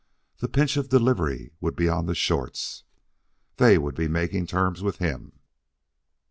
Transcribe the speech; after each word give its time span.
The 0.39 0.49
pinch 0.49 0.77
of 0.77 0.89
delivery 0.89 1.51
would 1.61 1.75
be 1.75 1.87
on 1.87 2.07
the 2.07 2.15
shorts. 2.15 2.85
They 3.57 3.77
would 3.77 3.93
be 3.93 4.07
making 4.07 4.47
terms 4.47 4.81
with 4.81 4.97
him. 4.97 5.33